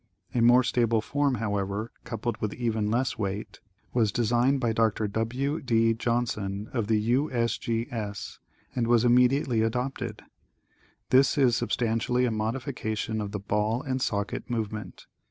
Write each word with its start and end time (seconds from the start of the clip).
A 0.29 0.31
still 0.31 0.41
more 0.47 0.63
stable 0.63 0.99
form, 0.99 1.35
however, 1.35 1.91
coupled 2.05 2.37
with 2.37 2.55
even 2.55 2.89
less 2.89 3.19
weight, 3.19 3.59
was 3.93 4.09
84: 4.09 4.09
National 4.09 4.09
Geograj)hic 4.09 4.09
Magazine. 4.09 4.23
designed 4.23 4.59
by 4.59 4.73
Mr. 4.73 5.11
W. 5.11 5.61
D. 5.61 5.93
Johnson, 5.93 6.69
of 6.73 6.87
the 6.87 6.99
U. 7.01 7.31
S. 7.31 7.57
G. 7.59 7.87
S. 7.91 8.39
and 8.75 8.87
was 8.87 9.05
im 9.05 9.13
mediately 9.13 9.61
adopted. 9.61 10.23
This 11.11 11.37
is 11.37 11.55
substantially 11.55 12.25
a 12.25 12.31
modification 12.31 13.21
of 13.21 13.31
the 13.31 13.39
ball 13.39 13.83
and 13.83 14.01
socket 14.01 14.49
movement. 14.49 15.05